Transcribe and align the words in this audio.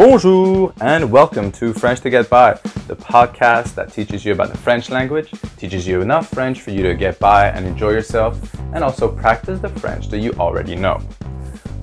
Bonjour 0.00 0.72
and 0.80 1.12
welcome 1.12 1.52
to 1.52 1.74
French 1.74 2.00
to 2.00 2.08
Get 2.08 2.30
By, 2.30 2.54
the 2.88 2.96
podcast 2.96 3.74
that 3.74 3.92
teaches 3.92 4.24
you 4.24 4.32
about 4.32 4.50
the 4.50 4.56
French 4.56 4.88
language, 4.88 5.30
teaches 5.58 5.86
you 5.86 6.00
enough 6.00 6.30
French 6.30 6.62
for 6.62 6.70
you 6.70 6.82
to 6.84 6.94
get 6.94 7.18
by 7.18 7.48
and 7.48 7.66
enjoy 7.66 7.90
yourself, 7.90 8.40
and 8.72 8.82
also 8.82 9.14
practice 9.14 9.60
the 9.60 9.68
French 9.68 10.08
that 10.08 10.20
you 10.20 10.32
already 10.38 10.74
know. 10.74 10.98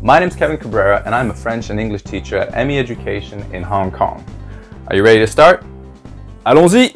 My 0.01 0.17
name 0.17 0.29
is 0.29 0.35
Kevin 0.35 0.57
Cabrera 0.57 1.03
and 1.05 1.13
I'm 1.13 1.29
a 1.29 1.33
French 1.35 1.69
and 1.69 1.79
English 1.79 2.01
teacher 2.01 2.37
at 2.39 2.65
ME 2.65 2.79
Education 2.79 3.39
in 3.53 3.61
Hong 3.61 3.91
Kong. 3.91 4.25
Are 4.87 4.95
you 4.95 5.03
ready 5.03 5.19
to 5.19 5.27
start? 5.27 5.63
Allons-y! 6.43 6.91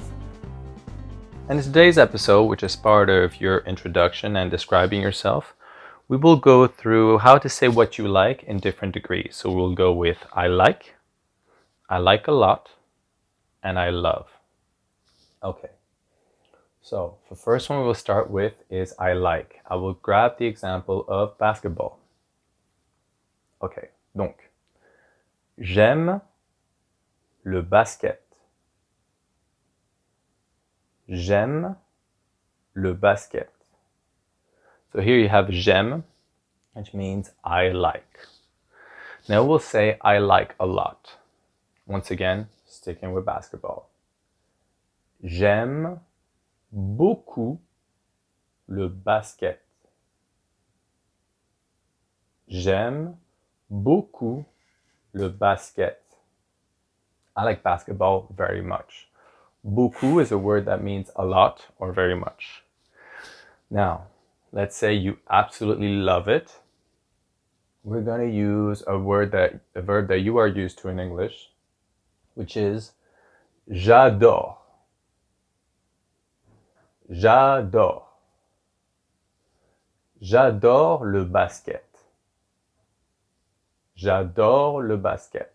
And 1.50 1.60
In 1.60 1.64
today's 1.64 2.00
episode, 2.00 2.46
which 2.46 2.64
is 2.64 2.76
part 2.76 3.12
of 3.12 3.40
your 3.40 3.60
introduction 3.68 4.36
and 4.38 4.50
describing 4.50 5.04
yourself, 5.04 5.54
we 6.08 6.18
will 6.18 6.38
go 6.38 6.66
through 6.66 7.20
how 7.20 7.38
to 7.38 7.48
say 7.48 7.68
what 7.68 8.00
you 8.00 8.08
like 8.08 8.42
in 8.42 8.58
different 8.58 8.96
degrees. 8.96 9.36
So 9.36 9.52
we'll 9.52 9.76
go 9.76 9.94
with 9.94 10.26
I 10.34 10.48
like, 10.48 10.96
I 11.92 11.98
like 11.98 12.30
a 12.30 12.32
lot, 12.32 12.70
and 13.62 13.78
I 13.78 13.90
love. 13.90 14.30
Okay. 15.44 15.72
So 16.82 17.18
the 17.28 17.36
first 17.36 17.70
one 17.70 17.84
we'll 17.84 17.94
start 17.96 18.32
with 18.32 18.54
is 18.70 18.96
I 18.98 19.12
like. 19.12 19.60
I 19.70 19.76
will 19.76 19.96
grab 19.96 20.38
the 20.38 20.46
example 20.46 21.04
of 21.10 21.38
basketball. 21.38 22.00
Ok, 23.60 23.90
donc, 24.16 24.38
j'aime 25.60 26.22
le 27.44 27.62
basket. 27.62 28.24
J'aime 31.10 31.76
le 32.74 32.94
basket. 32.94 33.52
So 34.94 35.02
here 35.02 35.18
you 35.18 35.28
have 35.28 35.50
j'aime, 35.52 36.06
which 36.72 36.94
means 36.94 37.32
I 37.44 37.68
like. 37.74 38.30
Now 39.28 39.44
we'll 39.44 39.60
say 39.60 39.98
I 40.02 40.20
like 40.20 40.56
a 40.58 40.66
lot. 40.66 41.18
Once 41.92 42.10
again, 42.10 42.48
sticking 42.66 43.12
with 43.12 43.26
basketball. 43.26 43.90
J'aime 45.26 46.00
beaucoup 46.72 47.60
le 48.70 48.88
basket. 48.88 49.60
J'aime 52.48 53.18
beaucoup 53.70 54.46
le 55.12 55.28
basket. 55.28 56.02
I 57.36 57.44
like 57.44 57.62
basketball 57.62 58.34
very 58.38 58.62
much. 58.62 59.10
Beaucoup 59.62 60.22
is 60.22 60.32
a 60.32 60.38
word 60.38 60.64
that 60.68 60.82
means 60.82 61.12
a 61.18 61.26
lot 61.26 61.68
or 61.78 61.92
very 61.92 62.16
much. 62.16 62.64
Now, 63.70 64.08
let's 64.54 64.78
say 64.78 64.94
you 64.94 65.18
absolutely 65.30 65.90
love 65.90 66.30
it. 66.30 66.54
We're 67.84 68.02
going 68.02 68.22
to 68.22 68.34
use 68.34 68.82
a 68.88 68.98
word 68.98 69.34
that 69.34 69.60
a 69.76 69.82
verb 69.82 70.08
that 70.08 70.22
you 70.22 70.38
are 70.38 70.48
used 70.48 70.80
to 70.80 70.88
in 70.88 70.98
English, 70.98 71.51
which 72.42 72.58
is 72.58 72.94
j'adore. 73.72 74.58
J'adore. 77.08 78.08
J'adore 80.20 81.06
le 81.06 81.24
basket. 81.24 81.86
J'adore 83.96 84.82
le 84.82 84.98
basket. 84.98 85.52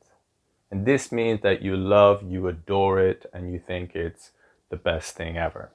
And 0.70 0.86
this 0.86 1.10
means 1.10 1.40
that 1.42 1.60
you 1.60 1.76
love, 1.76 2.22
you 2.22 2.46
adore 2.46 3.00
it, 3.00 3.26
and 3.32 3.52
you 3.52 3.58
think 3.58 3.96
it's 3.96 4.30
the 4.70 4.76
best 4.76 5.16
thing 5.16 5.36
ever. 5.36 5.70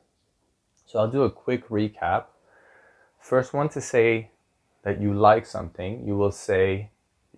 So 0.85 0.99
I'll 0.99 1.11
do 1.11 1.23
a 1.23 1.29
quick 1.29 1.67
recap. 1.67 2.27
First 3.19 3.53
one 3.53 3.67
to 3.69 3.81
say 3.81 4.31
that 4.83 5.01
you 5.01 5.13
like 5.13 5.45
something, 5.45 6.07
you 6.07 6.15
will 6.15 6.31
say 6.31 6.91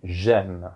j'aime. 0.04 0.70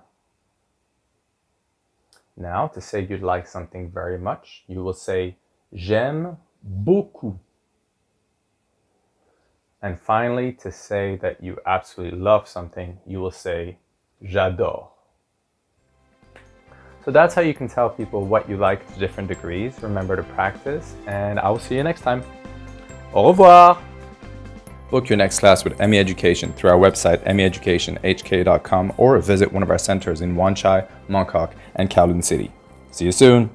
Now, 2.39 2.69
to 2.69 2.81
say 2.81 3.05
you'd 3.05 3.23
like 3.23 3.49
something 3.49 3.91
very 3.91 4.19
much, 4.19 4.63
you 4.69 4.85
will 4.85 4.95
say 4.95 5.37
j'aime 5.75 6.37
beaucoup. 6.63 7.37
And 9.83 9.99
finally, 9.99 10.53
to 10.63 10.71
say 10.71 11.17
that 11.17 11.43
you 11.43 11.59
absolutely 11.67 12.19
love 12.19 12.47
something, 12.47 12.99
you 13.07 13.19
will 13.21 13.33
say 13.33 13.79
j'adore. 14.25 14.89
So 17.05 17.11
that's 17.11 17.35
how 17.35 17.43
you 17.43 17.55
can 17.55 17.69
tell 17.69 17.91
people 17.91 18.25
what 18.25 18.49
you 18.49 18.57
like 18.57 18.87
to 18.93 19.01
different 19.01 19.29
degrees. 19.29 19.83
Remember 19.83 20.15
to 20.15 20.23
practice, 20.23 20.95
and 21.07 21.41
I 21.41 21.49
will 21.49 21.59
see 21.59 21.77
you 21.77 21.83
next 21.83 22.03
time. 22.03 22.23
Au 23.15 23.29
revoir! 23.29 23.88
Book 24.91 25.09
your 25.11 25.19
next 25.19 25.41
class 25.41 25.65
with 25.65 25.79
ME 25.79 25.99
Education 25.99 26.53
through 26.55 26.71
our 26.71 26.79
website, 26.79 27.23
meeducationhk.com, 27.25 28.95
or 28.97 29.19
visit 29.19 29.53
one 29.53 29.63
of 29.63 29.71
our 29.71 29.79
centers 29.79 30.23
in 30.23 30.35
Wan 30.35 30.55
Chai, 30.55 30.87
Mong 31.09 31.29
Kok, 31.29 31.55
and 31.75 31.91
Kowloon 31.91 32.25
City. 32.25 32.51
See 32.91 33.05
you 33.05 33.13
soon! 33.13 33.51